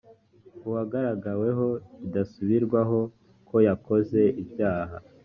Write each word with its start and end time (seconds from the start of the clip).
uwagaragaweho 0.67 1.67
bidasubirwaho 2.01 2.99
ko 3.49 3.55
yakoze 3.67 4.21
ibyaha 4.41 4.95